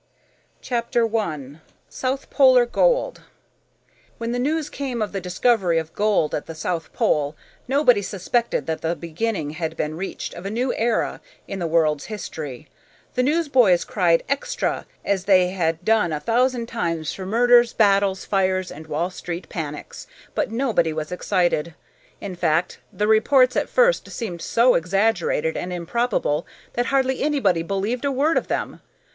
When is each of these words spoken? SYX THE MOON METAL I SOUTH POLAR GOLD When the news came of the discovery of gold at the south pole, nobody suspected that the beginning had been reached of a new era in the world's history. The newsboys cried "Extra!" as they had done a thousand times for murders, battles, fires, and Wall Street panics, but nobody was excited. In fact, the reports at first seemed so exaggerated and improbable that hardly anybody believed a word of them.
SYX 0.63 0.87
THE 0.93 1.01
MOON 1.01 1.11
METAL 1.11 1.55
I 1.59 1.59
SOUTH 1.87 2.31
POLAR 2.31 2.65
GOLD 2.65 3.21
When 4.17 4.31
the 4.31 4.39
news 4.39 4.67
came 4.67 4.99
of 4.99 5.11
the 5.11 5.21
discovery 5.21 5.77
of 5.77 5.93
gold 5.93 6.33
at 6.33 6.47
the 6.47 6.55
south 6.55 6.91
pole, 6.91 7.35
nobody 7.67 8.01
suspected 8.01 8.65
that 8.65 8.81
the 8.81 8.95
beginning 8.95 9.51
had 9.51 9.77
been 9.77 9.95
reached 9.95 10.33
of 10.33 10.43
a 10.43 10.49
new 10.49 10.73
era 10.73 11.21
in 11.47 11.59
the 11.59 11.67
world's 11.67 12.05
history. 12.05 12.67
The 13.13 13.21
newsboys 13.21 13.83
cried 13.83 14.23
"Extra!" 14.27 14.87
as 15.05 15.25
they 15.25 15.49
had 15.49 15.85
done 15.85 16.11
a 16.11 16.19
thousand 16.19 16.65
times 16.65 17.13
for 17.13 17.27
murders, 17.27 17.71
battles, 17.71 18.25
fires, 18.25 18.71
and 18.71 18.87
Wall 18.87 19.11
Street 19.11 19.49
panics, 19.49 20.07
but 20.33 20.49
nobody 20.49 20.91
was 20.93 21.11
excited. 21.11 21.75
In 22.19 22.35
fact, 22.35 22.79
the 22.91 23.05
reports 23.07 23.55
at 23.55 23.69
first 23.69 24.09
seemed 24.09 24.41
so 24.41 24.73
exaggerated 24.73 25.55
and 25.55 25.71
improbable 25.71 26.47
that 26.73 26.87
hardly 26.87 27.21
anybody 27.21 27.61
believed 27.61 28.03
a 28.03 28.11
word 28.11 28.37
of 28.39 28.47
them. 28.47 28.81